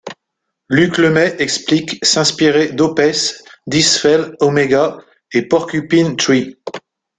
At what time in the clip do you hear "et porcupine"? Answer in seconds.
5.31-6.15